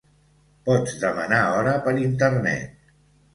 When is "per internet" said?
1.85-2.91